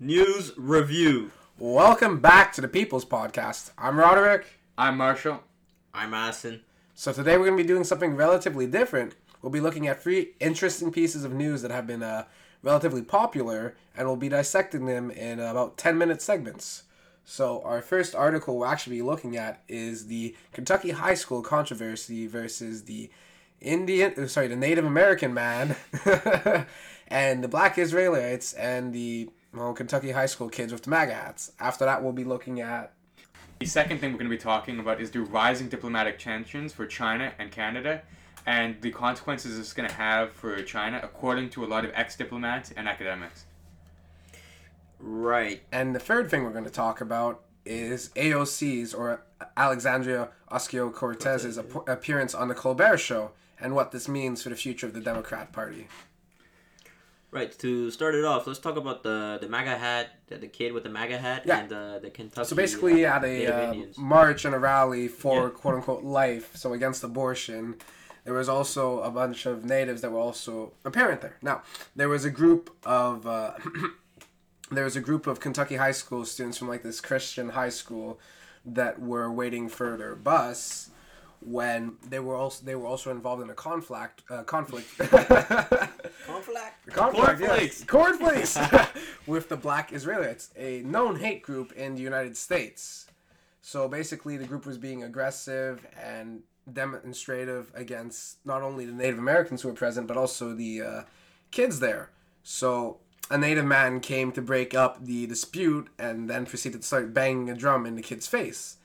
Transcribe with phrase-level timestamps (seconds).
[0.00, 1.30] News review.
[1.56, 3.70] Welcome back to the People's Podcast.
[3.78, 4.42] I'm Roderyk.
[4.76, 5.44] I'm Martial.
[5.94, 6.62] I'm Ahsan.
[6.96, 9.14] So today we're going to be doing something relatively different.
[9.40, 12.24] We'll be looking at three interesting pieces of news that have been uh,
[12.60, 16.82] relatively popular, and we'll be dissecting them in about 10 minute segments.
[17.24, 22.26] So our first article we'll actually be looking at is the Kentucky high school controversy
[22.26, 23.10] versus the
[23.60, 25.76] Indian, uh, sorry, the Native American man,
[27.06, 31.52] and the Black Israelites, and the well, Kentucky high school kids with the MAGA hats.
[31.60, 32.92] After that, we'll be looking at
[33.60, 36.86] The second thing we're going to be talking about is the rising diplomatic tensions for
[36.86, 38.02] China and Canada
[38.46, 42.16] and the consequences it's going to have for China, according to a lot of ex
[42.16, 43.44] diplomats and academics.
[45.00, 45.62] Right.
[45.72, 49.22] And the third thing we're going to talk about is AOC's or
[49.56, 54.56] Alexandria Ocasio Cortez's ap- appearance on the Colbert Show and what this means for the
[54.56, 55.88] future of the Democrat Party.
[57.34, 57.50] Right.
[57.58, 60.84] To start it off, let's talk about the the MAGA hat, the, the kid with
[60.84, 61.58] the MAGA hat, Yeah.
[61.58, 62.46] and the the Kentucky.
[62.46, 65.50] So basically, uh, at a uh, march and a rally for Yeah.
[65.50, 67.74] quote unquote life, so against abortion,
[68.24, 71.36] there was also a bunch of natives that were also apparent there.
[71.42, 71.62] Now,
[71.96, 73.54] there was a group of uh,
[74.70, 78.20] there was a group of Kentucky high school students from like this Christian high school
[78.64, 80.90] that were waiting for their bus
[81.40, 84.88] when they were also they were also involved in a conflict uh, conflict
[86.26, 86.86] Conflict.
[86.86, 87.80] conflict Cornflakes.
[87.80, 87.84] yes.
[87.84, 88.58] cornflakes
[89.26, 93.06] with the black Israelites, a known hate group in the United States.
[93.60, 99.62] So basically, the group was being aggressive and demonstrative against not only the Native Americans
[99.62, 101.02] who were present, but also the uh,
[101.50, 102.10] kids there.
[102.42, 102.98] So
[103.30, 107.50] a Native man came to break up the dispute and then proceeded to start banging
[107.50, 108.76] a drum in the kid's face.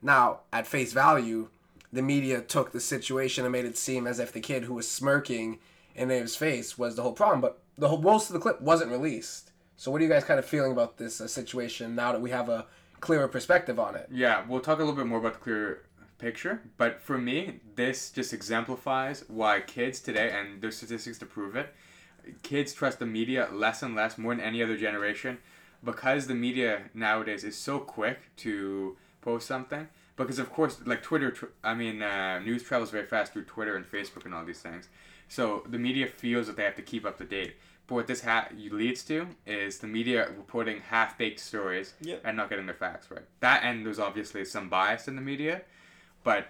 [0.00, 1.48] Now, at face value,
[1.92, 4.88] the media took the situation and made it seem as if the kid who was
[4.88, 5.58] smirking
[5.98, 8.90] in Nave's face was the whole problem, but the whole most of the clip wasn't
[8.90, 9.50] released.
[9.76, 12.30] So, what are you guys kind of feeling about this uh, situation now that we
[12.30, 12.66] have a
[13.00, 14.08] clearer perspective on it?
[14.10, 15.82] Yeah, we'll talk a little bit more about the clear
[16.18, 21.54] picture, but for me, this just exemplifies why kids today, and there's statistics to prove
[21.56, 21.74] it,
[22.42, 25.38] kids trust the media less and less, more than any other generation,
[25.84, 29.88] because the media nowadays is so quick to post something.
[30.16, 31.32] Because of course, like Twitter,
[31.62, 34.88] I mean, uh, news travels very fast through Twitter and Facebook and all these things.
[35.28, 37.56] So the media feels that they have to keep up to date.
[37.86, 42.20] But what this ha- leads to is the media reporting half-baked stories Yep.
[42.24, 43.24] and not getting their facts right.
[43.40, 45.62] That and there's obviously some bias in the media,
[46.22, 46.48] but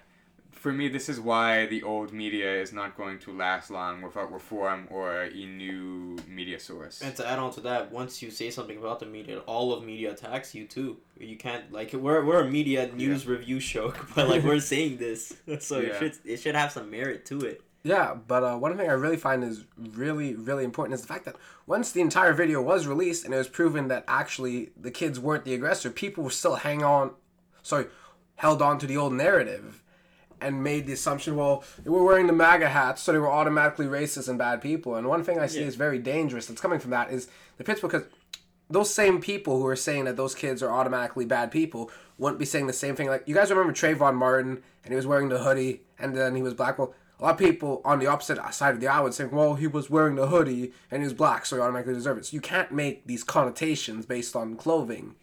[0.50, 4.32] for me, this is why the old media is not going to last long without
[4.32, 7.00] reform or a new media source.
[7.00, 9.84] And to add on to that, once you say something about the media, all of
[9.84, 10.96] media attacks you too.
[11.20, 15.32] You can't like we're we're a media news review show, but like we're saying this,
[15.60, 17.62] so it should it should have some merit to it.
[17.84, 21.24] Yeah, but uh, one thing I really find is really, really important is the fact
[21.26, 25.20] that once the entire video was released and it was proven that actually the kids
[25.20, 27.12] weren't the aggressor, people were still hang on,
[27.62, 27.86] sorry,
[28.36, 29.82] held on to the old narrative
[30.40, 33.86] and made the assumption, well, they were wearing the MAGA hats, so they were automatically
[33.86, 34.94] racist and bad people.
[34.96, 35.66] And one thing I see Yeah.
[35.66, 38.04] is very dangerous that's coming from that is the because
[38.70, 42.44] those same people who are saying that those kids are automatically bad people wouldn't be
[42.44, 43.08] saying the same thing.
[43.08, 46.42] Like you guys remember Trayvon Martin and he was wearing the hoodie and then he
[46.42, 46.78] was black.
[46.78, 49.54] Well, a lot of people on the opposite side of the aisle would say, well,
[49.54, 52.26] he was wearing the hoodie and he was black, so he automatically deserves it.
[52.30, 55.14] So you can't make these connotations based on clothing.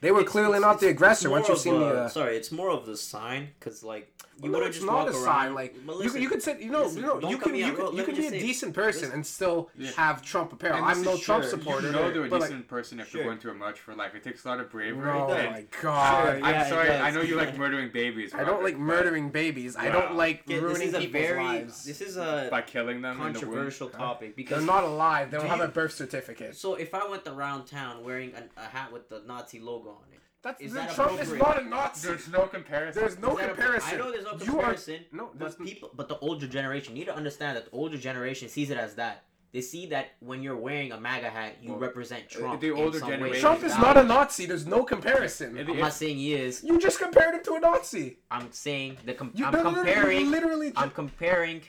[0.00, 1.28] They were It's- clearly it's- not the it's- aggressor.
[1.28, 1.86] it's Once you've seen of the.
[2.02, 5.12] Uh, sorry, it's more of the sign because like you no, it's just not a
[5.12, 5.24] around.
[5.24, 5.54] sign.
[5.54, 7.96] Like But you, you could say, you know, listen, you know, you can you can,
[7.96, 9.14] you can be a say- decent person listen.
[9.14, 9.90] and still Yeah.
[9.96, 10.84] have Trump apparel.
[10.84, 11.86] I'm no is- Trump supporter.
[11.86, 13.20] You know they're a but, like, decent person if Sure.
[13.22, 14.14] you're going to a march for life.
[14.14, 15.10] It takes a lot of bravery.
[15.10, 16.36] Oh and- my god.
[16.38, 16.90] Sure, I'm sorry.
[16.90, 18.34] I know you like murdering babies.
[18.34, 19.74] I don't like murdering babies.
[19.76, 21.84] I don't like Yeah, ruining people's very lives.
[21.84, 23.12] this is a by killing them.
[23.12, 23.32] in the womb.
[23.34, 25.30] controversial topic because They're not alive.
[25.30, 26.56] They don't have a birth certificate.
[26.56, 30.12] So if I went around town wearing a, a hat with the Nazi logo on
[30.12, 31.42] it, That's is the that Trump is appropriate?
[31.44, 32.06] not a Nazi.
[32.08, 33.02] There's no comparison.
[33.02, 33.94] There's no is comparison.
[33.94, 35.00] I know there's no You are- comparison.
[35.10, 38.48] no, but people, but the older generation you need to understand that the older generation
[38.48, 39.24] sees it as that.
[39.52, 42.60] They see that when you're wearing a MAGA hat, you Well, represent uh, Trump.
[42.60, 44.04] the in older some way, generation- Trump is or not a.
[44.04, 44.46] Nazi.
[44.46, 45.58] There's no comparison.
[45.58, 46.62] I'm not saying he is.
[46.62, 48.18] You just compared him to a Nazi.
[48.30, 50.30] I'm saying the com- You I'm no, no, no, comparing.
[50.30, 50.72] literally.
[50.76, 51.62] I'm comparing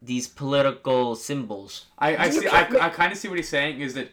[0.00, 1.86] these political symbols.
[1.98, 2.46] I, I see.
[2.48, 4.08] I, can't I kind of see what he's saying is that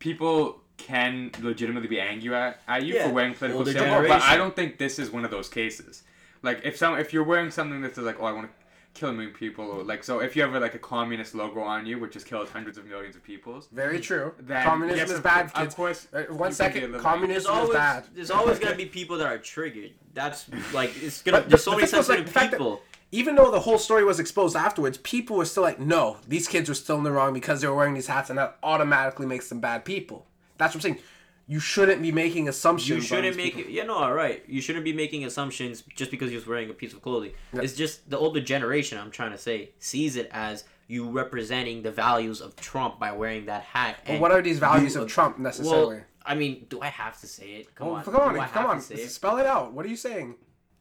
[0.00, 4.22] people can legitimately be angry at, at you Yeah, for wearing political older symbols, but.
[4.22, 6.02] I don't think this is one of those cases.
[6.42, 8.52] Like if some if you're wearing something that's like oh I want to
[9.00, 11.84] kill a million people or like so if you have like a communist logo on
[11.86, 13.68] you which has killed hundreds of millions of peoples.
[13.72, 14.32] Very true.
[14.38, 15.74] Then, Communism yes, is of- bad, Of kids.
[15.74, 16.80] course, Uh, you can one be a second.
[16.82, 18.04] little There's Communism is always bad.
[18.14, 19.92] there's always gonna be people that are triggered.
[20.12, 21.38] That's like it's gonna.
[21.38, 22.82] But there's the- so the many thing was, like, sensitive the people.
[23.10, 26.68] even though the whole story was exposed afterwards, people were still like, no, these kids
[26.68, 29.48] were still in the wrong because they were wearing these hats, and that automatically makes
[29.48, 30.26] them bad people.
[30.58, 30.98] That's what I'm saying.
[31.46, 32.88] you shouldn't be making assumptions.
[32.88, 33.70] You shouldn't make people.
[33.70, 33.74] it.
[33.74, 34.42] Yeah, no, all right.
[34.46, 37.32] You shouldn't be making assumptions just because he was wearing a piece of clothing.
[37.52, 37.62] Yeah.
[37.62, 38.98] It's just the older generation.
[38.98, 43.46] I'm trying to say sees it as you representing the values of Trump by wearing
[43.46, 43.96] that hat.
[44.04, 45.96] But and what are these values of Trump necessarily?
[45.96, 47.74] Well, I mean, do I have to say it?
[47.74, 49.72] Come Well, on, come on, come on, spell it out.
[49.72, 50.36] What are you saying?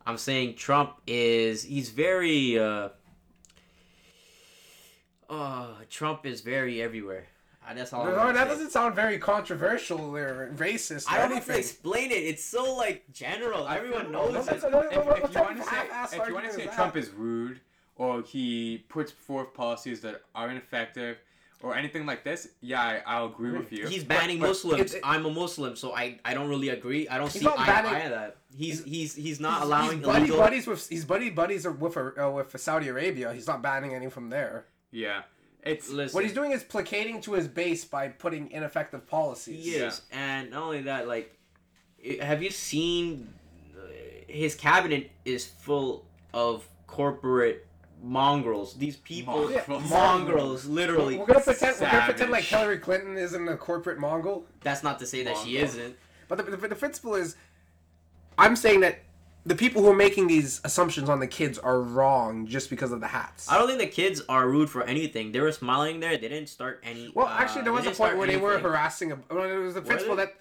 [0.05, 2.89] I'm saying Trump is he's very uh
[5.29, 7.27] uh Trump is very everywhere.
[7.67, 8.03] Uh, That's all.
[8.03, 8.49] I'm No, that say.
[8.49, 11.07] doesn't sound very controversial or racist.
[11.07, 12.15] Or I don't have to explain it.
[12.15, 13.67] It's so like general.
[13.67, 14.67] Everyone knows that's it.
[14.67, 16.63] a- no, no, if, if you want to say half-ass if you want to say
[16.63, 16.99] is Trump that?
[16.99, 17.61] is rude
[17.95, 21.17] or he puts forth policies that are ineffective
[21.61, 23.87] or anything like this, yeah, I, I'll agree with you.
[23.87, 24.93] He's banning but Muslims.
[24.93, 27.07] it- it- I'm a Muslim, so I, I don't really agree.
[27.07, 28.37] I don't see not eye to eye that.
[28.55, 30.37] He's he's he's not He's- allowing he's buddy illegal.
[30.39, 33.31] buddies with he's buddy buddies with uh, with Saudi Arabia.
[33.33, 34.65] He's not banning any from there.
[34.91, 35.21] yeah,
[35.65, 39.63] it's Listen, What he's doing is placating to his base by putting ineffective policies.
[39.63, 41.35] He is, and not only that, like,
[42.21, 43.33] have you seen
[43.77, 43.81] uh,
[44.27, 47.67] his cabinet is full of corporate
[48.03, 48.75] mongrels.
[48.75, 49.89] These people, Mongrels.
[49.89, 51.17] mongrels, literally.
[51.17, 54.45] We're gonna pretend we're gonna pretend like Hillary Clinton isn't a corporate Mongol.
[54.61, 55.95] That's not to say that she isn't.
[56.27, 57.35] But the, the, the principle is,
[58.37, 58.99] I'm saying that
[59.45, 63.01] the people who are making these assumptions on the kids are wrong just because of
[63.01, 63.49] the hats.
[63.49, 65.31] I don't think the kids are rude for anything.
[65.31, 66.11] They were smiling there.
[66.17, 67.11] They didn't start any.
[67.13, 69.11] Well, uh, actually, there they was a point start where they were harassing.
[69.11, 70.35] A, well, it was the Were principle that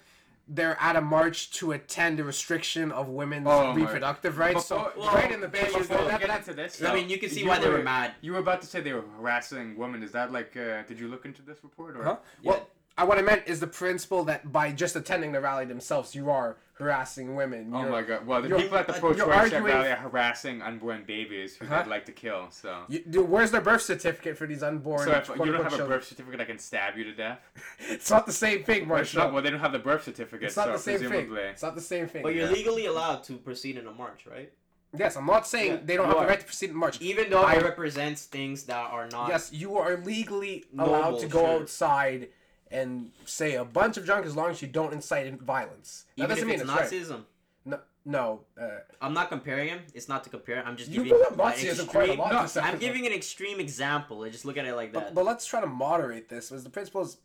[0.47, 4.65] they're at a march to attend the restriction of women's Oh my- reproductive rights.
[4.65, 7.09] So Before- right in the before before, you that, get that, into this, I mean,
[7.09, 8.13] you can see you why they were mad.
[8.21, 10.03] You were about to say they were harassing women.
[10.03, 10.55] Is that like?
[10.55, 11.97] Uh, did you look into this report?
[11.97, 12.03] Or?
[12.03, 12.17] Huh?
[12.43, 12.67] Well,
[12.97, 16.29] I, what I meant is the principle that by just attending the rally themselves, you
[16.29, 17.71] are harassing women.
[17.73, 18.25] Oh You're- my god!
[18.25, 21.75] Well, the people at the pro-choice you're arguing- rally are harassing unborn babies who Huh?
[21.75, 21.89] they'd uh-huh.
[21.89, 22.47] like to kill.
[22.49, 25.05] So, You, dude, where's their birth certificate for these unborn?
[25.05, 27.39] so if you don't quote-unquote have a birth certificate, I can stab you to death.
[27.89, 30.57] It's not the same thing, Well, not, well, they don't have the birth certificate, It's
[30.57, 31.41] not so the same presumably.
[31.41, 31.49] thing.
[31.51, 32.23] It's not the same thing.
[32.23, 32.51] But you're Yeah.
[32.51, 34.51] legally allowed to proceed in a march, right?
[34.95, 36.79] Yes, I'm not saying Yeah, they don't you have the right to proceed in a
[36.79, 37.01] march.
[37.01, 39.27] Even though I- it represents things that are not.
[39.29, 41.61] Yes, you are legally Noble, allowed to go sure.
[41.61, 42.29] outside
[42.73, 46.05] and say a bunch of junk as long as you don't incite violence.
[46.17, 47.19] That Even doesn't if mean it's it's right.
[47.19, 47.23] Nazism.
[47.65, 48.41] No, no.
[48.59, 49.79] Uh, I'm not comparing him.
[49.93, 50.61] It's not to compare.
[50.65, 51.11] I'm just you giving.
[51.11, 52.79] bring up an quite a extreme- lot No, I'm episode.
[52.79, 54.23] giving an extreme example.
[54.23, 55.05] I just look at it like that.
[55.05, 56.49] But, but let's try to moderate this.
[56.49, 57.17] Because the principle is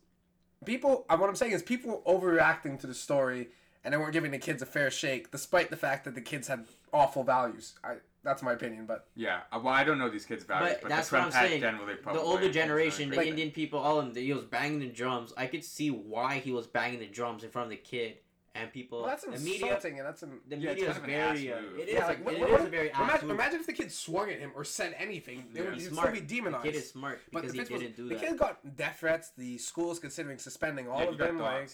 [0.65, 1.05] people?
[1.09, 3.49] uh, What I'm saying is people overreacting to the story,
[3.83, 6.47] and they weren't giving the kids a fair shake, despite the fact that the kids
[6.47, 7.75] had awful values.
[7.83, 10.81] I that's my opinion, but Yeah, uh, well, I don't know these kids' values, But
[10.83, 11.61] but, that's the what I'm saying.
[11.61, 12.21] generally probably.
[12.21, 13.29] the older generation, the not great.
[13.29, 15.33] Indian people, all of them, he was banging the drums.
[15.37, 18.17] I could see why he was banging the drums in front of the kid
[18.61, 18.99] and people.
[19.01, 21.09] well, that's the insulting, media, and that's an, the Yeah, it's media is kind of
[21.09, 21.53] an ass very.
[21.53, 21.79] Uh, move.
[21.79, 21.93] it is.
[21.93, 23.35] yeah, like it what, is what- a very ass imagine, move.
[23.35, 25.63] imagine if the kid swung at him or said anything, Yeah.
[25.63, 26.07] would He's he'd smart.
[26.15, 26.63] still be demonized.
[26.65, 28.23] The kid is smart But because the he didn't is, do the that.
[28.27, 29.31] kid got death threats.
[29.37, 31.39] The school is considering suspending all Yeah, of them.
[31.39, 31.69] Like.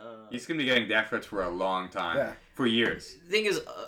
[0.00, 2.16] Uh, He's gonna be getting death threats for a long time.
[2.16, 2.32] Yeah.
[2.54, 3.16] For years.
[3.24, 3.86] the thing is, uh,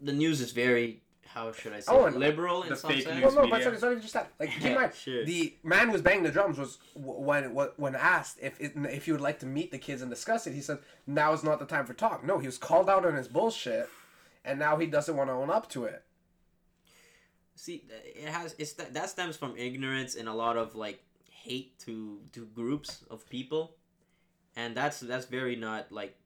[0.00, 1.02] the news is very.
[1.34, 1.92] How should I say?
[1.92, 2.12] Oh, it?
[2.12, 3.16] and liberal in the some fake sense.
[3.16, 3.72] news well, no, but media.
[3.72, 4.30] it's not even just that.
[4.38, 5.24] Like, keep in Yeah, mind, sure.
[5.24, 7.44] the man who was banging the drums was w- when
[7.76, 10.54] when asked if it, if he would like to meet the kids and discuss it.
[10.54, 10.78] He said,
[11.08, 13.88] "Now is not the time for talk." No, he was called out on his bullshit,
[14.44, 16.04] and now he doesn't want to own up to it.
[17.56, 21.78] See, it has it's that that stems from ignorance and a lot of like hate
[21.80, 23.74] to to groups of people,
[24.56, 26.16] and that's that's very not like,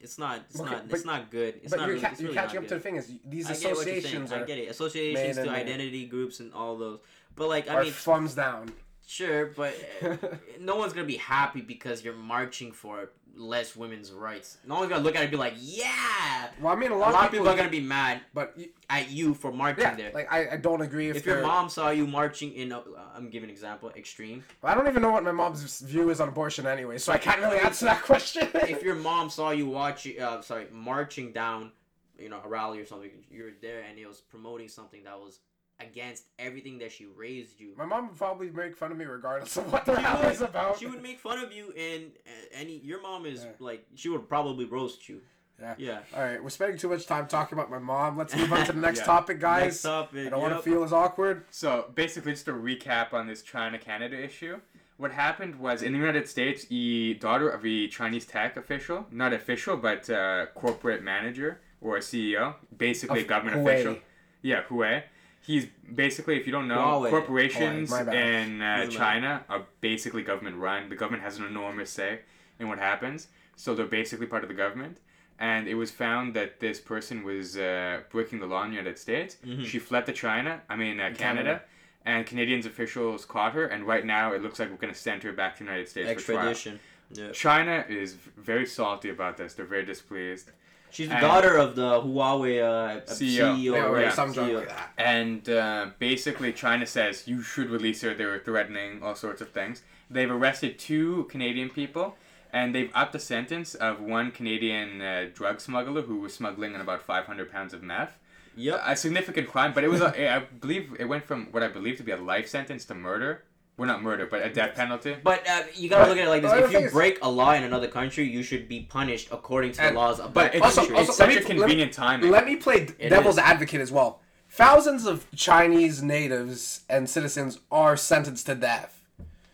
[0.00, 1.54] it's not it's Okay, not but- it's not good.
[1.62, 3.46] It's but not you're, really, ca- you're really catching up to the thing is these
[3.50, 3.98] I get what you're saying.
[3.98, 4.68] associations I get it.
[4.70, 7.00] Associations to identity groups and all those.
[7.36, 8.72] But like I mean, thumbs down.
[9.08, 10.16] Sure, but uh,
[10.60, 14.58] no one's gonna be happy because you're marching for less women's rights.
[14.66, 16.48] No one's gonna look at it and be like, yeah.
[16.60, 18.68] Well, I mean, a A lot, lot, of people are gonna be mad but y-
[18.90, 20.10] at you for marching yeah, there.
[20.12, 23.48] like I, I don't agree if, if your mom saw you marching in, I'm giving
[23.48, 24.42] an example, extreme.
[24.62, 27.40] I don't even know what my mom's view is on abortion anyway, so I can't
[27.40, 28.48] really answer that question.
[28.54, 31.70] if your mom saw you watching, uh, sorry, marching down,
[32.18, 35.18] you know, a rally or something, you were there and it was promoting something that
[35.18, 35.38] was
[35.80, 37.72] against everything that she raised you.
[37.76, 40.32] my mom would probably make fun of me regardless of what the She rally would-
[40.34, 40.78] is about.
[40.78, 43.50] She would make fun of you, and uh, any your mom is Yeah.
[43.60, 45.20] like she would probably roast you.
[45.60, 45.74] Yeah.
[45.78, 45.98] Yeah.
[46.14, 48.16] All right, we're spending too much time talking about my mom.
[48.16, 49.04] Let's move on to the next Yeah.
[49.06, 49.64] topic, guys.
[49.64, 50.26] Next topic.
[50.26, 51.44] I don't want to feel as awkward.
[51.50, 54.60] So basically, just a recap on this China Canada issue.
[54.98, 59.32] What happened was in the United States, the daughter of a Chinese tech official, not
[59.32, 63.74] official, but uh, corporate manager or a CEO, basically a Of government Huawei.
[63.74, 63.96] official.
[64.42, 65.04] Yeah, Huawei.
[65.46, 67.10] He's basically, if you don't know, Huawei.
[67.10, 68.86] corporations Huawei, in uh.
[68.88, 70.88] China are basically government run.
[70.88, 72.20] The government has an enormous say
[72.58, 74.98] in what happens, so they're basically part of the government.
[75.40, 78.98] And it was found that this person was uh, breaking the law in the United
[78.98, 79.36] States.
[79.46, 79.64] Mhm.
[79.64, 81.62] She fled to China, I mean uh, Canada, Canada.
[82.04, 83.66] and Canadians officials caught her.
[83.66, 85.88] And right now, it looks like we're going to send her back to the United
[85.88, 86.48] States for trial.
[86.48, 86.80] Extradition.
[87.12, 87.30] Yeah.
[87.32, 89.54] China is very salty about this.
[89.54, 90.50] They're very displeased.
[90.98, 93.54] She's the And- daughter of the Huawei uh, CEO.
[93.54, 94.04] CEO, yeah, right?
[94.06, 94.56] right, some CEO.
[94.56, 94.90] like that.
[94.98, 98.14] And uh, basically, China says you should release her.
[98.14, 99.84] They were threatening all sorts of things.
[100.10, 102.16] They've arrested two Canadian people,
[102.52, 106.80] and they've upped the sentence of one Canadian uh, drug smuggler who was smuggling in
[106.80, 108.18] about 500 pounds of meth.
[108.56, 108.80] Yep.
[108.84, 111.96] A significant crime, but it was, a, I believe, it went from what I believe
[111.98, 113.44] to be a life sentence to murder.
[113.78, 115.16] Well, not murder, but a death penalty.
[115.22, 117.52] But uh, you gotta But- look at it like this: if you break a law
[117.52, 120.64] in another country, you should be punished according to the laws of But that it's,
[120.64, 120.98] Also- country.
[120.98, 122.30] it's such a me- let me- convenient timing.
[122.32, 123.38] Let me play It devil's is.
[123.38, 124.20] advocate as well.
[124.50, 129.00] Thousands of Chinese natives and citizens are sentenced to death.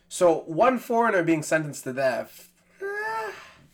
[0.09, 2.49] So one foreigner being sentenced to death.
[2.81, 2.87] eh,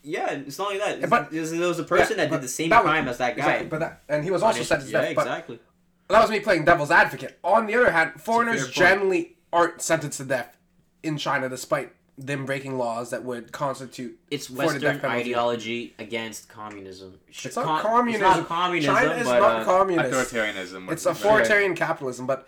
[0.03, 1.09] yeah, it's not like that.
[1.09, 3.19] But- It's- there was a person yeah, that did the same that was- crime as
[3.19, 3.43] that guy.
[3.43, 5.15] Exactly, but that, and he was also Punished- sentenced to yeah, death.
[5.15, 5.59] But exactly.
[6.09, 7.39] that was me playing devil's advocate.
[7.45, 8.75] On the other hand, foreigners fair point.
[8.75, 10.57] generally aren't sentenced to death
[11.03, 14.19] in China, despite them breaking laws that would constitute.
[14.31, 17.19] It's for death Western ideology against communism.
[17.29, 18.27] It's not con- communism.
[18.27, 20.13] It's not communism, China is but not uh, communist.
[20.13, 20.93] Authoritarianism.
[20.93, 22.47] It's would- authoritarian capitalism, but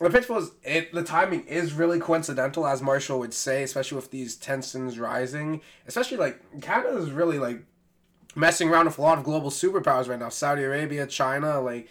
[0.00, 0.92] the principle is it.
[0.92, 5.60] The timing is really coincidental, as Martial would say, especially with these tensions rising.
[5.86, 7.62] Especially like Canada is really like
[8.34, 10.28] messing around with a lot of global superpowers right now.
[10.28, 11.88] Saudi Arabia, China, like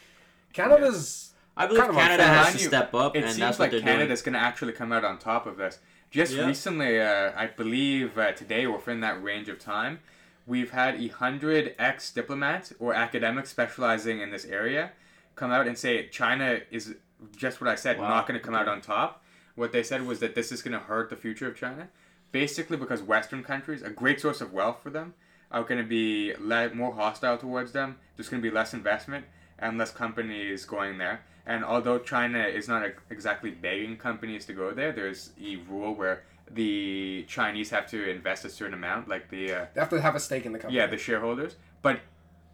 [0.54, 1.34] Canada's.
[1.58, 3.84] I believe kind Canada has to you, step up, It and seems that's like what
[3.84, 5.80] they're Canada's going to actually come out on top of this.
[6.12, 6.46] Just Yeah.
[6.48, 10.00] recently, uh, I believe uh, today within that range of time,
[10.46, 14.92] we've had a hundred ex diplomats or academics specializing in this area
[15.36, 16.96] come out and say China is
[17.36, 18.10] just what I said, Wow.
[18.10, 19.24] not going to come out on top.
[19.56, 21.88] What they said was that this is going to hurt the future of China,
[22.32, 25.14] basically because Western countries, a great source of wealth for them,
[25.52, 27.98] are going to be le- more hostile towards them.
[28.18, 29.26] There's going to be less investment
[29.58, 31.22] and less companies going there.
[31.46, 35.94] And although China is not ex- exactly begging companies to go there, there's a rule
[35.94, 40.02] where the Chinese have to invest a certain amount, like the uh, They have to
[40.02, 40.78] have a stake in the company.
[40.80, 41.56] yeah the shareholders.
[41.82, 42.00] But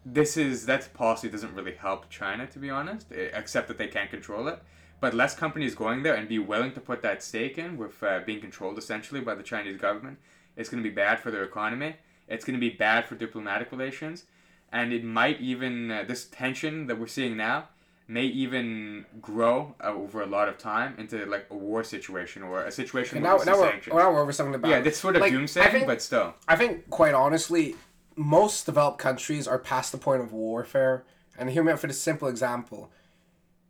[0.06, 3.88] this is that policy doesn't really help China to be honest, eh, except that they
[3.88, 4.60] can't control it.
[5.00, 8.20] But less companies going there and be willing to put that stake in with uh,
[8.26, 10.20] being controlled essentially by the Chinese government,
[10.56, 11.96] it's going to be bad for their economy.
[12.28, 14.26] It's going to be bad for diplomatic relations,
[14.72, 17.70] and it might even uh, this tension that we're seeing now
[18.12, 22.66] may even grow uh, over a lot of time into like a war situation or
[22.66, 23.96] a situation And where now, now, we're, sanctions.
[23.96, 26.34] now we're over something about yeah, that's sort of like, I doomsaying, think- but still.
[26.48, 27.76] I think, quite honestly,
[28.18, 31.06] most developed countries are past the point of warfare.
[31.38, 32.92] And hear me out for the simple example.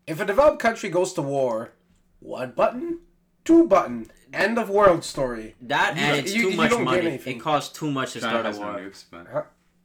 [0.08, 1.74] If a developed country goes to war,
[2.20, 3.00] one button,
[3.46, 5.54] two button, end of world story.
[5.62, 7.08] That You and don't- it's you- too you much get money.
[7.08, 7.38] anything.
[7.38, 8.80] It costs too much to China start a war.
[8.80, 9.28] nukes, but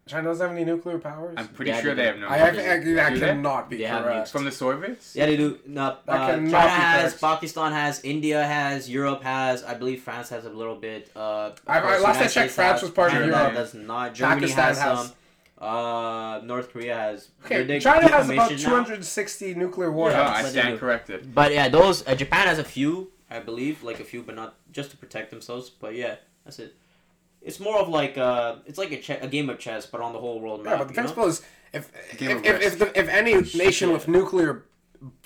[0.09, 1.35] China doesn't have any nuclear powers?
[1.37, 2.29] I'm pretty Yeah, sure they they have no.
[2.29, 2.59] I, I, nukes.
[2.61, 3.27] I, that Do they?
[3.27, 4.29] cannot be They have correct.
[4.29, 5.17] From the Soviets?
[5.17, 5.59] Yeah, they do.
[5.67, 7.21] No, That uh, cannot China be has, correct.
[7.21, 9.65] Pakistan has, India has, Europe has.
[9.65, 11.11] I believe France has a little bit.
[11.17, 13.37] Uh, of I- I- course, last I checked, States France has, was part of Canada
[13.37, 13.55] Europe.
[13.55, 14.15] Does not.
[14.15, 15.13] Germany Pakistan has, has- some.
[15.59, 17.29] Uh, North Korea has.
[17.45, 18.85] Okay, they China has about decommissioned now.
[18.85, 20.19] 260 nuclear warheads.
[20.31, 20.35] Yeah.
[20.37, 21.35] I but stand corrected.
[21.35, 24.55] But yeah, those uh, Japan has a few, I believe, like a few, but not
[24.71, 25.71] just to protect themselves.
[25.71, 26.77] But yeah, that's it.
[27.47, 30.13] It's more of like uh, it's like a, che- a game of chess, but on
[30.13, 30.73] the whole world map.
[30.73, 31.03] Yeah, but the you know?
[31.03, 34.65] principle is if if, if, if, the, if any nation with nuclear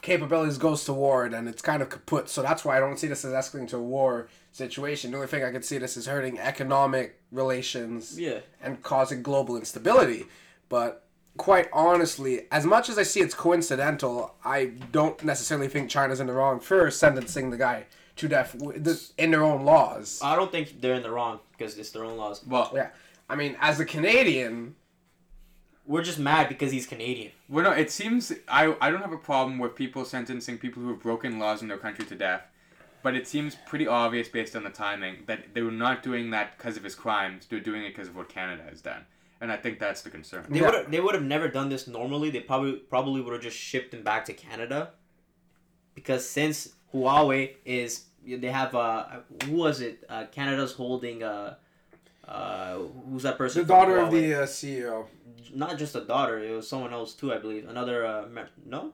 [0.02, 2.28] capabilities goes to war, then it's kind of kaput.
[2.28, 5.10] So that's why I don't see this as escalating to a war situation.
[5.12, 8.40] The only thing I could see this is hurting economic relations Yeah.
[8.62, 10.26] and causing global instability.
[10.68, 11.04] But
[11.36, 16.26] quite honestly, as much as I see it's coincidental, I don't necessarily think China's in
[16.26, 17.86] the wrong for sentencing the guy
[18.20, 18.54] to death
[19.18, 20.20] in their own laws.
[20.22, 22.44] I don't think they're in the wrong because it's their own laws.
[22.46, 22.90] Well, Yeah,
[23.28, 24.76] I mean, as a Canadian,
[25.86, 27.32] We're just mad because he's Canadian.
[27.48, 30.90] well, no, it seems I I don't have a problem with people sentencing people who
[30.90, 32.42] have broken laws in their country to death,
[33.02, 36.56] but it seems pretty obvious based on the timing that they were not doing that
[36.56, 37.46] because of his crimes.
[37.48, 39.02] They're doing it because of what Canada has done,
[39.40, 40.44] and I think that's the concern.
[40.48, 40.70] They Yeah.
[40.70, 42.28] would they would have never done this normally.
[42.30, 44.80] They probably probably would have just shipped him back to Canada.
[45.94, 46.56] Because since
[46.94, 49.06] Huawei is they have uh
[49.44, 50.04] who was it?
[50.08, 51.54] Uh, Canada's holding uh
[52.26, 52.76] uh
[53.10, 53.62] who's that person?
[53.62, 55.06] the daughter of the uh, CEO.
[55.54, 56.38] not just a daughter.
[56.38, 57.68] It was someone else too, I believe.
[57.68, 58.92] Another uh me- no,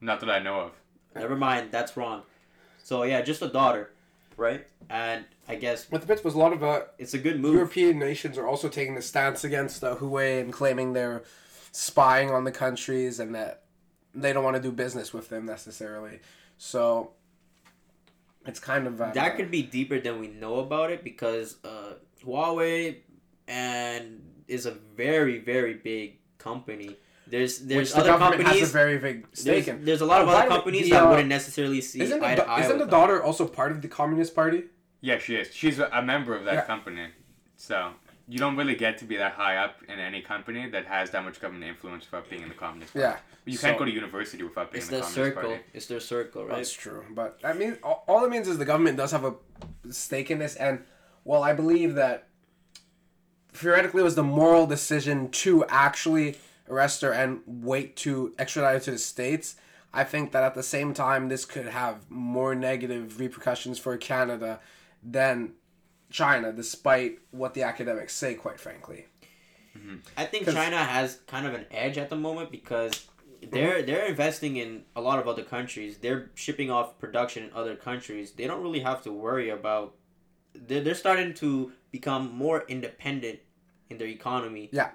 [0.00, 0.72] Not that I know of.
[1.14, 1.70] never mind.
[1.70, 2.22] That's wrong.
[2.82, 3.90] So yeah, just a daughter,
[4.36, 4.66] right?
[4.88, 7.54] And I guess But the principle is a lot of uh, it's a good move.
[7.54, 11.22] European nations are also taking a stance against uh, Huawei and claiming they're
[11.72, 13.64] spying on the countries and that
[14.14, 16.20] they don't want to do business with them necessarily.
[16.56, 17.12] So
[18.48, 21.94] it's kind of uh, that could be deeper than we know about it because uh,
[22.24, 22.96] Huawei
[23.46, 26.96] and is a very very big company.
[27.26, 28.60] There's which there's the other government companies.
[28.60, 29.84] has a very big there's, in.
[29.84, 32.26] there's a lot of Oh, other companies the, that uh, wouldn't necessarily see Isn't the,
[32.36, 32.90] to eye isn't with the them.
[32.90, 34.64] daughter also part of the Communist Party?
[35.02, 35.54] Yeah, she is.
[35.54, 36.60] She's a, a member of that Yeah.
[36.62, 37.08] company.
[37.56, 37.92] So
[38.28, 41.24] you don't really get to be that high up in any company that has that
[41.24, 43.06] much government influence without being in the Communist Party.
[43.06, 43.16] Yeah.
[43.46, 45.50] You can't go to university without being in the their Communist circle.
[45.50, 45.64] Party.
[45.72, 46.56] It's their circle, right?
[46.56, 49.34] That's true, but I mean, all, all it means is the government does have a
[49.90, 50.84] stake in this, and
[51.24, 52.28] well, I believe that
[53.52, 56.36] theoretically it was the moral decision to actually
[56.68, 59.56] arrest her and wait to extradite her to the states.
[59.92, 64.60] I think that at the same time, this could have more negative repercussions for Canada
[65.02, 65.52] than
[66.10, 68.34] China, despite what the academics say.
[68.34, 69.06] Quite frankly,
[70.16, 73.06] I think China has kind of an edge at the moment because
[73.50, 75.98] they're they're investing in a lot of other countries.
[75.98, 78.32] They're shipping off production in other countries.
[78.32, 79.94] They don't really have to worry about.
[80.54, 83.40] They're, they're starting to become more independent
[83.90, 84.70] in their economy.
[84.72, 84.90] Yeah.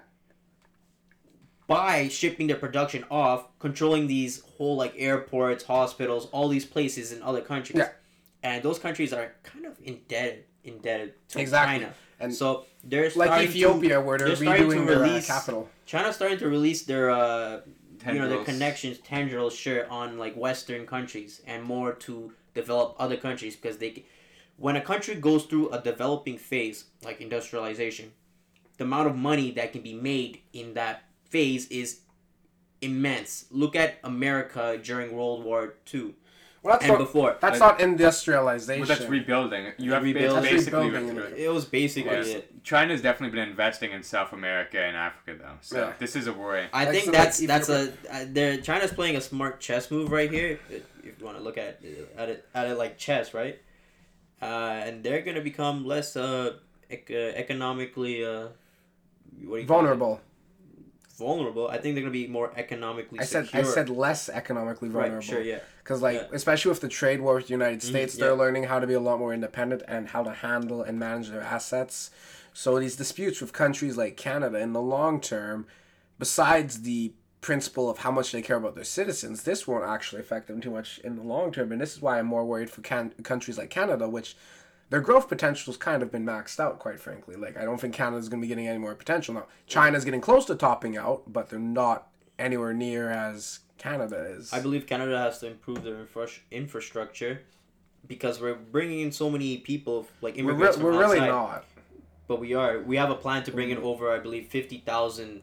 [1.66, 7.22] By shipping their production off, controlling these whole like airports, hospitals, all these places in
[7.22, 7.78] other countries.
[7.78, 7.88] Yeah.
[8.42, 11.78] And those countries are kind of indebted indebted to Exactly.
[11.80, 11.94] China.
[12.20, 15.26] And so they're like starting Ethiopia, where they're, they're starting to redoing their uh, release-
[15.26, 15.68] capital.
[15.86, 17.60] China's starting to release their uh
[18.06, 23.16] you know their connections tendrils sure on like western countries and more to develop other
[23.16, 24.04] countries because they
[24.58, 28.12] when a country goes through a developing phase like industrialization
[28.76, 32.00] the amount of money that can be made in that phase is
[32.82, 36.14] immense look at america during world war ii
[36.64, 38.80] Well, that's and not, before that's Like- not industrialization.
[38.86, 39.72] But that's rebuilding.
[39.76, 40.30] You have Rebuilding.
[40.42, 41.16] That's That's basically rebuilding.
[41.16, 42.36] what- it was basically Yeah.
[42.38, 45.58] it China's definitely been investing in South America and Africa though.
[45.60, 45.92] So Yeah.
[45.98, 46.66] this is a worry.
[46.72, 49.90] I Like, think so like that's that's a uh, they're China's playing a smart chess
[49.90, 50.58] move right here.
[50.70, 53.58] If if you want to look at it, at it at it like chess, right?
[54.40, 54.46] Uh,
[54.86, 56.54] and they're gonna become less uh,
[56.88, 58.52] ec- uh economically uh, what
[59.36, 59.66] do you call it?
[59.66, 60.20] vulnerable.
[61.18, 61.68] Vulnerable.
[61.68, 63.20] I think they're gonna be more economically.
[63.20, 63.62] I said secure.
[63.62, 65.16] I said less economically vulnerable.
[65.16, 65.24] right.
[65.24, 65.40] Sure.
[65.40, 65.60] Yeah.
[65.82, 66.26] Because like Yeah.
[66.32, 68.24] especially with the trade war with the United Mhm, States, yeah.
[68.26, 71.28] they're learning how to be a lot more independent and how to handle and manage
[71.30, 72.10] their assets.
[72.52, 75.66] So these disputes with countries like Canada in the long term,
[76.18, 80.48] besides the principle of how much they care about their citizens, this won't actually affect
[80.48, 81.70] them too much in the long term.
[81.72, 84.36] And this is why I'm more worried for can- countries like Canada, which
[84.90, 87.36] their growth potential's kind of been maxed out, quite frankly.
[87.36, 89.46] Like I don't think Canada's going to be getting any more potential now.
[89.66, 94.52] China's getting close to topping out, but they're not anywhere near as Canada is.
[94.52, 97.42] I believe Canada has to improve their infra- infrastructure
[98.06, 101.64] because we're bringing in so many people like we're, immigrants re- from we're really not.
[102.26, 102.80] But we are.
[102.80, 105.42] We have a plan to bring in over, I believe, fifty thousand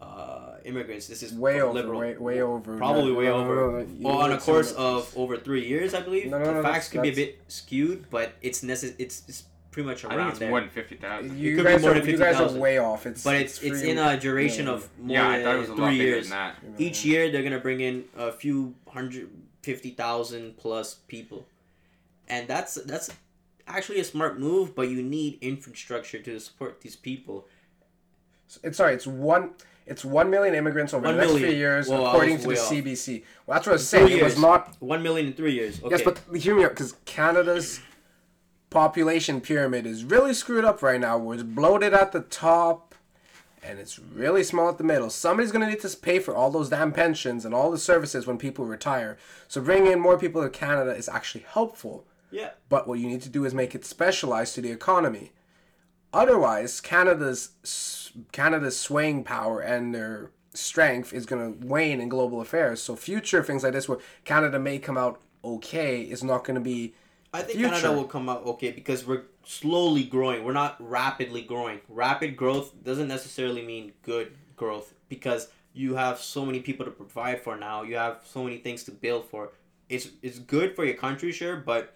[0.00, 1.06] uh, immigrants.
[1.06, 2.00] This is way over, liberal.
[2.00, 2.76] way, way over.
[2.76, 3.54] Probably No, way no, no, over.
[3.78, 6.26] no, no, Well, on a course some- of over three years, I believe.
[6.30, 9.88] No, no, the facts could be a bit skewed, but it's necess- It's, it's pretty
[9.88, 10.50] much I around think it's there.
[10.50, 11.38] more than fifty thousand.
[11.38, 13.06] You could be guys, more are, than you guys are way off.
[13.06, 14.72] It's but it's it's three- in a duration yeah.
[14.72, 16.28] of more Yeah, I than thought it was a lot three bigger years.
[16.30, 16.56] than that.
[16.78, 19.28] Each year, they're gonna bring in a few hundred
[19.62, 21.46] fifty thousand plus people,
[22.28, 23.10] and that's that's
[23.66, 24.74] actually a smart move.
[24.74, 27.46] But you need infrastructure to support these people.
[28.62, 28.94] It's sorry.
[28.94, 29.50] It's one.
[29.86, 31.48] It's one million immigrants over One the next million.
[31.50, 32.70] few years, according to the off.
[32.70, 33.22] CBC.
[33.46, 34.18] Well, that's what I was Three saying.
[34.18, 34.76] It was not.
[34.80, 35.80] One million in three years.
[35.80, 35.90] Okay.
[35.96, 37.80] Yes, but hear me out, because Canada's
[38.70, 41.18] population pyramid is really screwed up right now.
[41.18, 42.94] Where it's bloated at the top,
[43.62, 45.08] and it's really small at the middle.
[45.10, 48.38] Somebody's gonna need to pay for all those damn pensions and all the services when
[48.38, 49.16] people retire.
[49.48, 52.04] So bringing in more people to Canada is actually helpful.
[52.30, 52.50] yeah.
[52.68, 55.30] But what you need to do is make it specialized to the economy.
[56.16, 62.80] Otherwise, Canada's Canada's swaying power and their strength is going to wane in global affairs.
[62.80, 66.60] So future things like this, where Canada may come out okay, is not going to
[66.60, 66.94] be.
[67.34, 67.74] I think future.
[67.74, 70.42] Canada will come out okay because we're slowly growing.
[70.42, 71.80] We're not rapidly growing.
[71.86, 77.42] Rapid growth doesn't necessarily mean good growth because you have so many people to provide
[77.42, 77.82] for now.
[77.82, 79.52] You have so many things to build for.
[79.90, 81.94] It's it's good for your country, sure, but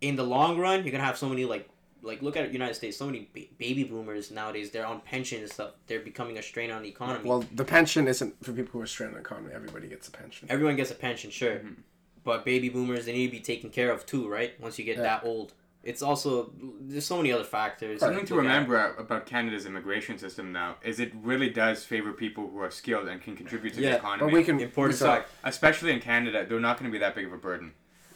[0.00, 1.68] in the long run, you're gonna have so many like
[2.04, 2.96] like look at United States.
[2.96, 4.70] So many ba- baby boomers nowadays.
[4.70, 5.72] They're on pension and stuff.
[5.86, 7.28] They're becoming a strain on the economy.
[7.28, 9.50] Well, the pension isn't for people who are stranded on the economy.
[9.54, 10.46] Everybody gets a pension.
[10.50, 11.76] Everyone gets a pension, sure, Mhm.
[12.22, 14.58] but baby boomers they need to be taken care of too, right?
[14.60, 15.02] Once you get Yeah.
[15.04, 18.00] that old, it's also there's so many other factors.
[18.00, 22.12] Something to Look at- remember about Canada's immigration system now is it really does favor
[22.12, 24.30] people who are skilled and can contribute to Yeah, the economy.
[24.30, 24.60] But we can.
[24.60, 25.30] Important we saw- fact.
[25.44, 27.72] especially in Canada, they're not going to be that big of a burden.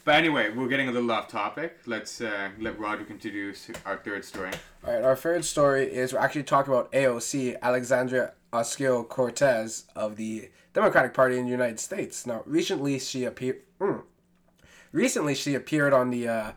[0.08, 1.80] But anyway, we're getting a little off topic.
[1.84, 4.52] Let's uh, let Roderyk introduce our third story.
[4.82, 10.16] All right, our third story is we're actually talking about AOC, Alexandria Ocasio Cortez of
[10.16, 12.26] the Democratic Party in the United States.
[12.26, 13.60] Now, recently she appeared.
[13.82, 14.04] Mm,
[14.92, 16.52] recently she appeared on the uh,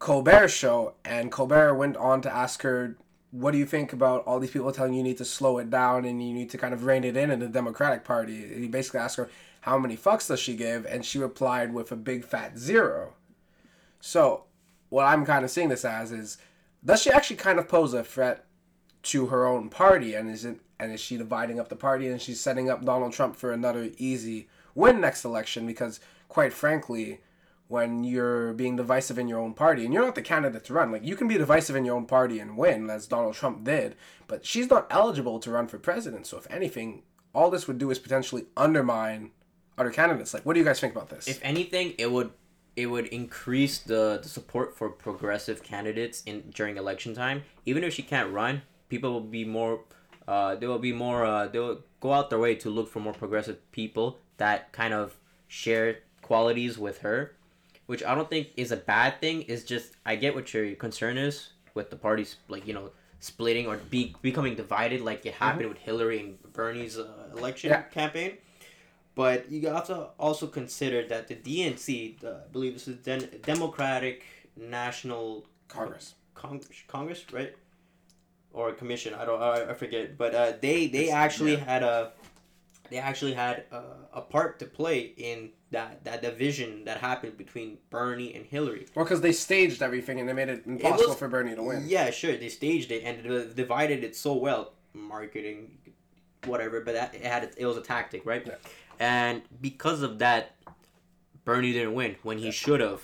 [0.00, 2.96] Colbert Show, and Colbert went on to ask her,
[3.30, 5.70] "What do you think about all these people telling you you need to slow it
[5.70, 8.66] down and you need to kind of rein it in in the Democratic Party?" He
[8.66, 12.24] basically asked her how many fucks does she give, and she replied with a big
[12.24, 13.14] fat zero.
[14.00, 14.44] So,
[14.88, 16.38] what I'm kind of seeing this as is,
[16.84, 18.46] does she actually kind of pose a threat
[19.02, 22.20] to her own party and is it and is she dividing up the party and
[22.20, 27.20] she's setting up Donald Trump for another easy win next election because quite frankly
[27.68, 30.92] when you're being divisive in your own party and you're not the candidate to run
[30.92, 33.94] like you can be divisive in your own party and win as Donald Trump did
[34.26, 37.02] but she's not eligible to run for president so if anything
[37.34, 39.30] all this would do is potentially undermine
[39.80, 42.30] other candidates like what do you guys think about this If anything, it would
[42.76, 47.42] it would increase the, the support for progressive candidates in during election time.
[47.66, 49.80] Even if she can't run, people will be more
[50.28, 53.00] uh, they will be more uh, they will go out their way to look for
[53.00, 55.16] more progressive people that kind of
[55.48, 57.34] share qualities with her,
[57.86, 59.42] which I don't think is a bad thing.
[59.42, 63.66] Is just I get what your concern is with the parties like you know splitting
[63.66, 67.82] or be becoming divided like it happened with Hillary and Bernie's uh, election Yeah.
[67.82, 68.38] campaign.
[69.14, 73.28] But you have to also consider that the DNC, the, I believe this is Den-
[73.42, 74.24] Democratic
[74.56, 77.54] National Congress Congress, Congress, right?
[78.52, 80.16] Or commission, I don't, I, I forget.
[80.16, 81.64] But uh, they they actually yeah.
[81.64, 82.12] had a,
[82.88, 83.82] they actually had a,
[84.14, 88.86] a part to play in that that division that happened between Bernie and Hillary.
[88.94, 91.84] well because they staged everything and they made it impossible was- for Bernie to win
[91.86, 92.36] Yeah, sure.
[92.36, 95.78] They staged it and it divided it so well, marketing,
[96.46, 96.80] whatever.
[96.80, 98.44] But that, it had it was a tactic, right?
[98.44, 98.54] Yeah.
[99.00, 100.54] And because of that,
[101.44, 103.02] Bernie didn't win when he should have.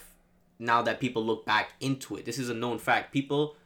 [0.59, 3.13] Now that people look back into it, this is a known fact.
[3.13, 3.57] People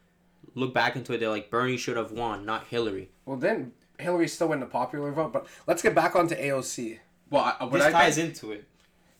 [0.55, 1.19] look back into it.
[1.19, 3.09] They're like Bernie should have won, not Hillary.
[3.25, 6.99] Well, then Hillary still win the popular vote, but let's get back onto AOC.
[7.29, 8.65] Well, I, what This I ties think, into it.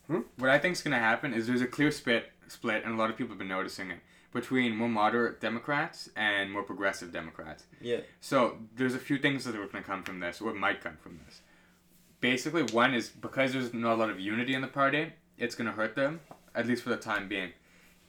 [0.08, 0.20] Hmm?
[0.36, 3.08] what I think is gonna happen is there's a clear split split, and a lot
[3.10, 3.98] of people have been noticing it
[4.32, 7.64] between more moderate Democrats and more progressive Democrats.
[7.80, 8.00] Yeah.
[8.20, 10.96] So there's a few things that are going to come from this, or might come
[11.02, 11.41] from this.
[12.22, 15.66] Basically, one is because there's not a lot of unity in the party, it's going
[15.66, 16.20] to hurt them,
[16.54, 17.50] at least for the time being.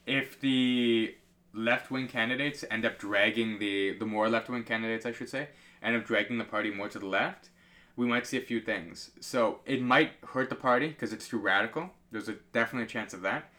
[0.05, 1.15] If the
[1.51, 5.47] left wing candidates end up dragging the the more left wing candidates, I should say,
[5.81, 7.49] end up dragging the party more to the left,
[7.95, 9.09] we might see a few things.
[9.19, 11.89] So it might hurt the party because it's too radical.
[12.11, 13.49] There's a definitely a chance of that.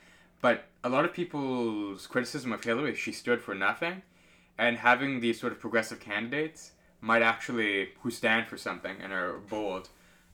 [0.41, 4.03] But a lot of people's criticism of Hillary is she stood for nothing,
[4.57, 9.39] and having these sort of progressive candidates might actually who stand for something and are
[9.51, 9.89] bold.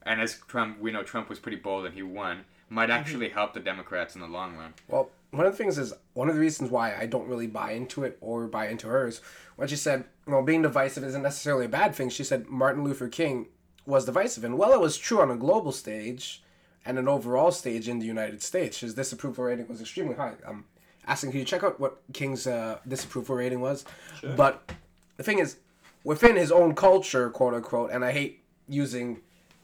[0.05, 2.45] And as Trump, we know Trump was pretty bold and he won.
[2.69, 4.75] Might actually help the Democrats in the long run.
[4.87, 7.73] Well, one of the things is one of the reasons why I don't really buy
[7.73, 9.21] into it or buy into hers.
[9.57, 13.09] When she said, "Well, being divisive isn't necessarily a bad thing," she said Martin Luther
[13.09, 13.49] King
[13.87, 16.43] was divisive, and well, it was true on a global stage
[16.85, 18.81] and an overall stage in the United States.
[18.81, 20.35] His disapproval rating was extremely high.
[20.47, 20.65] I'm
[21.07, 23.85] asking, can you check out what King's uh, disapproval rating was?
[24.21, 24.35] Sure.
[24.35, 24.73] But
[25.17, 25.57] the thing is,
[26.05, 29.21] within his own culture, quote unquote, and I hate using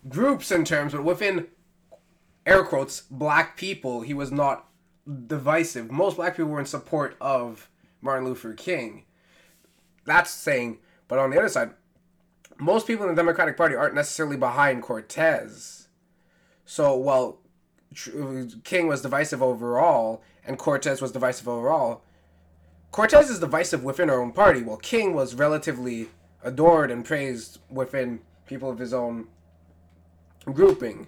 [0.08, 1.48] groups in terms, but within
[2.44, 4.68] air quotes black people, he was not
[5.26, 5.90] divisive.
[5.90, 9.04] Most black people were in support of Martin Luther King.
[10.04, 11.70] That's saying, but on the other side,
[12.58, 15.88] most people in the Democratic Party aren't necessarily behind Cortez.
[16.64, 17.38] So while
[18.64, 22.02] King was divisive overall and Cortez was divisive overall,
[22.92, 26.08] Cortez is divisive within her own party, while King was relatively
[26.42, 29.26] adored and praised within people of his own
[30.52, 31.06] grouping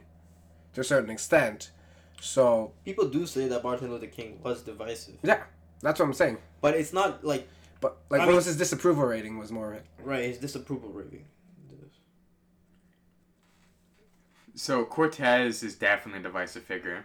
[0.74, 1.70] to a certain extent.
[2.20, 5.42] So People do say that Martin Luther King was divisive, yeah,
[5.80, 6.38] that's what I'm saying.
[6.60, 7.48] but it's not like
[7.80, 9.38] But like, I what mean- was his disapproval rating?
[9.38, 9.86] Was more of it.
[10.02, 11.24] right his disapproval rating.
[14.54, 17.04] So Cortez is definitely a divisive figure,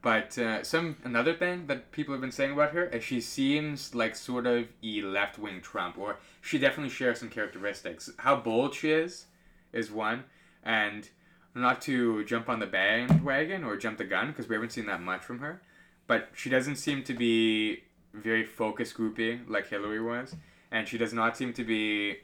[0.00, 3.94] but uh, some another thing that people have been saying about her is she seems
[3.94, 8.08] like sort of a left wing Trump, or she definitely shares some characteristics.
[8.20, 9.26] How bold she is,
[9.74, 10.24] is one,
[10.64, 11.10] and
[11.56, 15.00] not to jump on the bandwagon or jump the gun because we haven't seen that
[15.00, 15.62] much from her,
[16.06, 20.36] but she doesn't seem to be very focus groupy like Hillary was,
[20.70, 22.18] and she does not seem to be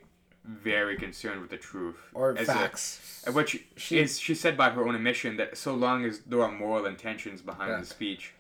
[0.45, 3.25] very concerned with the truth Or as a- facts.
[3.27, 6.43] uh, Which She- is she said by her own admission that so long as there
[6.43, 7.81] are moral intentions behind Yeah.
[7.81, 8.33] the speech,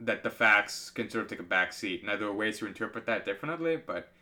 [0.00, 2.04] that the facts can sort of take a back seat.
[2.04, 4.12] Now there are ways to interpret that differently, but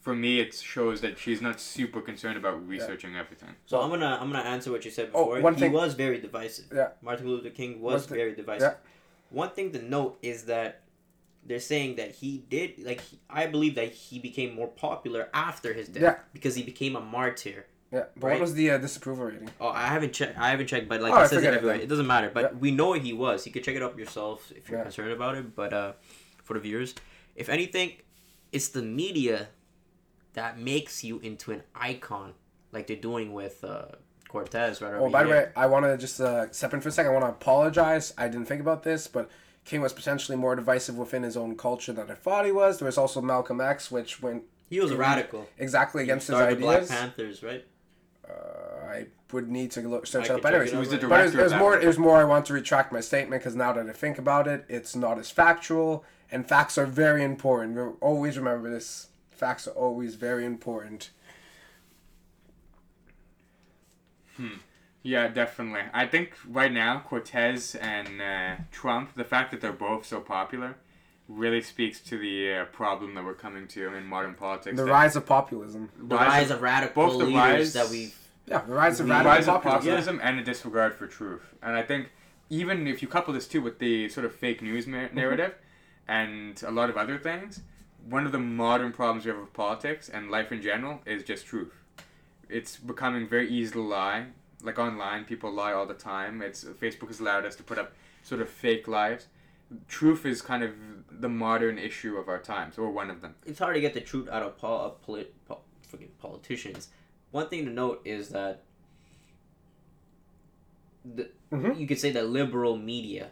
[0.00, 3.50] for me it shows that she's not super concerned about researching everything.
[3.66, 5.40] So I'm gonna I'm gonna answer what you said Oh, before.
[5.42, 6.66] one he thing- was very divisive.
[6.74, 6.88] Yeah.
[7.02, 8.62] Martin Luther King was One thing- very divisive.
[8.72, 8.74] yeah.
[9.30, 10.82] One thing to note is that
[11.46, 15.72] they're saying that he did like he, I believe that he became more popular after
[15.72, 16.16] his death Yeah.
[16.32, 17.66] because he became a martyr.
[17.92, 18.32] Yeah, but Right.
[18.34, 19.50] what was the uh, disapproval rating?
[19.60, 20.38] Oh, I haven't checked.
[20.38, 22.30] I haven't checked, but like Oh, I it says it forget it It doesn't matter.
[22.32, 22.58] But Yeah.
[22.64, 23.44] we know he was.
[23.46, 24.84] You could check it up yourself if you're Yeah.
[24.84, 25.56] concerned about it.
[25.56, 25.92] But uh,
[26.44, 26.94] for the viewers,
[27.34, 27.94] if anything,
[28.52, 29.48] it's the media
[30.34, 32.34] that makes you into an icon,
[32.72, 33.86] like they're doing with uh,
[34.28, 36.88] Cortez right over Oh, by the way, I want to just uh, step in for
[36.88, 37.10] a second.
[37.10, 38.12] I want to apologize.
[38.16, 39.28] I didn't think about this, but
[39.64, 42.78] King was potentially more divisive within his own culture than I thought he was.
[42.78, 45.48] There was also Malcolm X, which went He was a radical.
[45.58, 46.86] exactly He against his started Black.
[46.88, 47.64] Panthers, right?
[48.28, 48.32] Uh,
[48.86, 50.70] I would need to look, search I up anyways.
[50.70, 51.70] it He was the But But it was, director it was more.
[51.72, 51.82] one.
[51.82, 52.16] It was more.
[52.18, 55.18] I want to retract my statement because now that I think about it, it's not
[55.18, 57.76] as factual, and facts are very important.
[57.76, 59.08] Re- Always remember this.
[59.40, 61.08] Facts are always very important.
[64.36, 64.48] Hmm.
[65.02, 65.80] Yeah, definitely.
[65.94, 70.76] I think right now Cortez and uh, Trump, the fact that they're both so popular,
[71.26, 74.76] really speaks to the uh, problem that we're coming to in modern politics.
[74.76, 75.88] The rise of populism.
[75.98, 78.14] The rise, of radical both the leaders rise- that we've.
[78.46, 79.80] Yeah, the rise of the radical rise of populism.
[80.18, 81.54] populism and a disregard for truth.
[81.62, 82.10] And I think
[82.50, 85.16] even if you couple this too with the sort of fake news Mm-hmm.
[85.16, 85.54] narrative
[86.06, 87.60] and a lot of other things,
[88.10, 91.46] one of the modern problems we have with politics and life in general is just
[91.46, 91.72] truth.
[92.48, 94.26] It's becoming very easy to lie.
[94.62, 96.42] Like online, people lie all the time.
[96.42, 97.92] It's Facebook has allowed us to put up
[98.22, 99.26] sort of fake lives.
[99.88, 100.72] Truth is kind of
[101.10, 103.36] the modern issue of our times, or one of them.
[103.46, 105.62] It's hard to get the truth out of pol- of polit- pol-
[106.20, 106.88] politicians.
[107.30, 108.62] One thing to note is that
[111.04, 111.78] the, Mhm.
[111.78, 113.30] you could say that liberal media,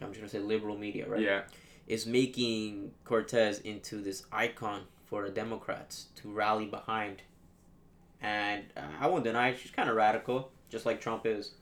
[0.00, 1.20] I'm just gonna say liberal media, right?
[1.20, 1.42] Yeah.
[1.90, 7.22] Is making Cortez into this icon for the Democrats to rally behind.
[8.22, 11.52] And uh, I won't deny it, she's kind of radical, just like Trump is.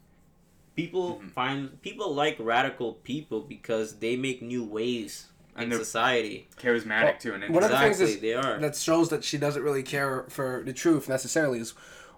[0.76, 1.30] People Mhm.
[1.32, 6.46] find people like radical people because they make new waves And in they're society.
[6.58, 7.34] charismatic Well, too.
[7.34, 8.58] And One of the things exactly, is- they are.
[8.60, 11.70] that shows that she doesn't really care for the truth necessarily is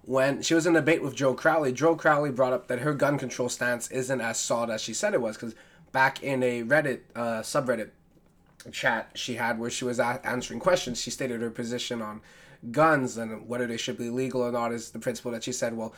[0.03, 1.73] when she was in a debate with Joe Crowley.
[1.73, 5.15] Joe Crowley brought up that her gun control stance isn't as solid as she said
[5.15, 5.55] it was because
[5.93, 7.91] back in a Reddit uh, subreddit
[8.71, 12.21] chat she had where she was a- answering questions, she stated her position on
[12.71, 15.77] guns and whether they should be legal or not is the principle that she said,
[15.77, 15.95] well,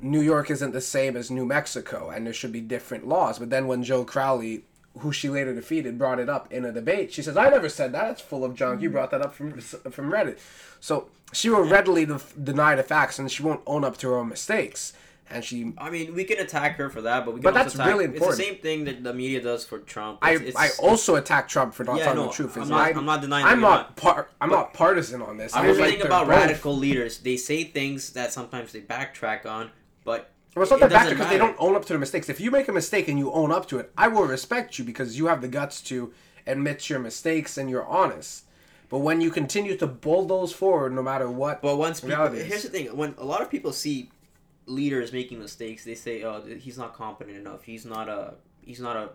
[0.00, 3.38] New York isn't the same as New Mexico and there should be different laws.
[3.38, 4.64] But then when Joe Crowley,
[4.98, 7.92] who she later defeated, brought it up in a debate, she says, I never said
[7.92, 8.10] that.
[8.10, 8.82] It's full of junk.
[8.82, 8.92] You mm.
[8.92, 10.38] brought that up from, from Reddit.
[10.80, 14.18] So she will readily def- deny the facts and she won't own up to her
[14.18, 14.92] own mistakes.
[15.30, 17.74] And she I mean, we can attack her for that, but we can But that's
[17.74, 20.18] attack, really It's the same thing that the media does for Trump.
[20.20, 22.56] I, It's, I also attack Trump for not Yeah, telling no, the truth.
[22.56, 23.96] I'm It's not- like- I'm not denying I'm not not.
[23.96, 25.54] par- I'm not partisan on this.
[25.54, 29.46] I Here's the like about both- radical leaders: they say things that sometimes they backtrack
[29.46, 29.70] on,
[30.04, 32.28] but Well, it's not that because they don't own up to their mistakes.
[32.28, 34.84] If you make a mistake and you own up to it, I will respect you
[34.84, 36.12] because you have the guts to
[36.46, 38.44] admit your mistakes and you're honest.
[38.90, 42.68] But when you continue to bulldoze forward, no matter what, But once people, here's the
[42.68, 44.10] thing: when a lot of people see
[44.66, 47.62] leaders making mistakes, they say, "Oh, he's not competent enough.
[47.64, 49.10] He's not a he's not a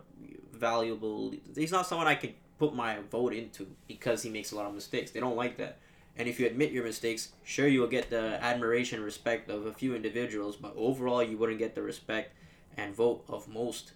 [0.52, 1.34] valuable.
[1.56, 4.74] He's not someone I could put my vote into because he makes a lot of
[4.74, 5.78] mistakes." They don't like that.
[6.16, 9.66] And if you admit your mistakes, sure you will get the admiration, and respect of
[9.66, 12.34] a few individuals, but overall you wouldn't get the respect
[12.76, 13.92] and vote of most.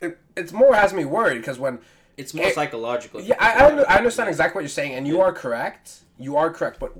[0.00, 1.78] it, it's more has me worried because when
[2.16, 3.20] It's more Eh, psychological.
[3.20, 6.00] yeah, I, I, I understand exactly what you're saying, and you are correct.
[6.18, 6.92] You are correct, but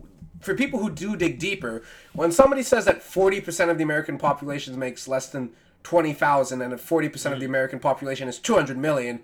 [0.46, 1.82] for people who do dig deeper,
[2.14, 5.50] when somebody says that 40% of the American population makes less than
[5.82, 7.44] 20,000 and 40% of the mm-hmm.
[7.44, 9.20] American population is 200 million,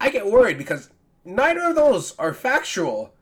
[0.00, 0.90] I get worried because
[1.24, 3.14] neither of those are factual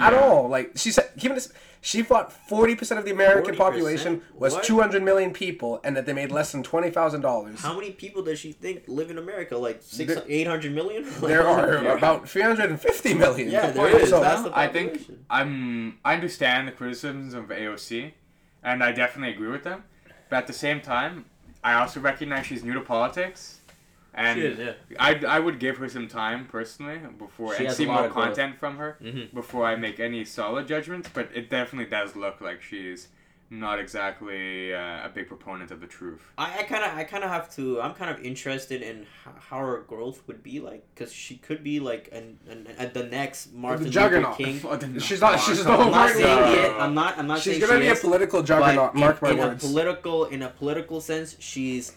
[0.00, 0.48] at all.
[0.48, 3.58] Like she said, even this, she thought 40% of the American 40%?
[3.58, 7.58] population was 200 million people and that they made less than $20,000.
[7.58, 9.56] How many people does she think live in America?
[9.58, 11.04] Like six, There- eight hundred million?
[11.20, 11.96] There are Yeah.
[11.96, 13.50] about 350 million.
[13.50, 14.10] Yeah, The there point is.
[14.10, 15.10] So- That's the I think.
[15.28, 18.12] I'm I understand the criticisms of AOC,
[18.62, 19.84] and I definitely agree with them.
[20.30, 21.24] But at the same time,
[21.64, 23.58] I also recognize she's new to politics,
[24.14, 24.72] and She is, yeah.
[24.98, 28.26] I, I would give her some time personally before She and see more of growth.
[28.26, 29.32] content from her Mhm.
[29.34, 31.08] before I make any solid judgments.
[31.12, 33.08] But it definitely does look like she's
[33.48, 36.22] not exactly uh, a big proponent of the truth.
[36.38, 39.34] I, I kind of I kind of have to I'm kind of interested in h-
[39.48, 43.04] how her growth would be like because she could be like an, an, at the
[43.04, 44.38] next Martin Luther juggernaut.
[44.38, 44.58] King.
[45.00, 46.70] She's not- she's not I'm not Martin saying it.
[46.80, 47.18] I'm not.
[47.18, 48.94] I'm not She's saying gonna she be a political but juggernaut.
[48.94, 49.64] Mark in, my in words.
[49.64, 51.92] a political in a political sense, she's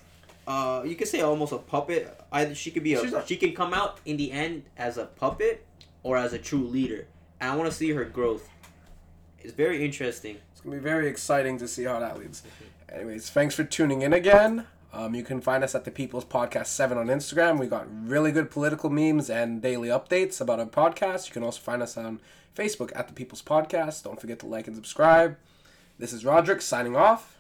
[0.48, 2.20] uh you could say almost a puppet.
[2.32, 5.06] Either she could be a not- she can come out in the end as a
[5.06, 5.66] puppet
[6.04, 7.08] or as a true leader.
[7.40, 8.48] And I want to see her growth.
[9.40, 10.38] It's very interesting.
[10.52, 12.44] It's gonna be very exciting to see how that leads.
[12.92, 14.66] Anyways, thanks for tuning in again.
[14.94, 17.60] Um, you can find us at the People's Podcast Seven on Instagram.
[17.60, 21.28] We got really good political memes and daily updates about our podcast.
[21.28, 22.22] You can also find us on
[22.56, 24.04] Facebook at the People's Podcast.
[24.04, 25.36] Don't forget to like and subscribe.
[26.00, 27.35] This is Roderyk signing off.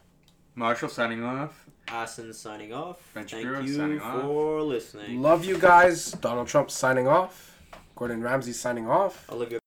[0.55, 1.65] Martial signing off.
[1.87, 2.97] Ahsan signing off.
[3.13, 4.21] Venture Thank Bureau you signing off.
[4.21, 5.21] for listening.
[5.21, 6.11] Love you guys.
[6.13, 7.59] Donald Trump signing off.
[7.95, 9.29] Gordon Ramsay signing off.
[9.29, 9.59] Olivia